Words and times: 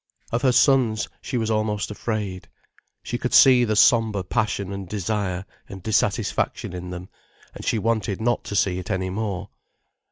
Of 0.31 0.41
her 0.41 0.51
sons, 0.51 1.07
she 1.21 1.37
was 1.37 1.51
almost 1.51 1.91
afraid. 1.91 2.47
She 3.03 3.19
could 3.19 3.35
see 3.35 3.63
the 3.65 3.75
sombre 3.75 4.23
passion 4.23 4.73
and 4.73 4.89
desire 4.89 5.45
and 5.69 5.83
dissatisfaction 5.83 6.73
in 6.73 6.89
them, 6.89 7.07
and 7.53 7.63
she 7.63 7.77
wanted 7.77 8.19
not 8.19 8.43
to 8.45 8.55
see 8.55 8.79
it 8.79 8.89
any 8.89 9.11
more. 9.11 9.49